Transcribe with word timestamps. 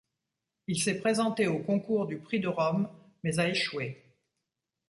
Il 0.65 0.81
s'est 0.81 0.97
présenté 0.99 1.45
au 1.45 1.59
concours 1.59 2.07
du 2.07 2.17
prix 2.17 2.39
de 2.39 2.47
Rome, 2.47 2.89
mais 3.21 3.37
a 3.37 3.47
échoué. 3.47 4.01